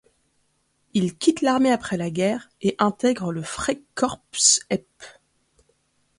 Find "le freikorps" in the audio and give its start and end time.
3.31-4.59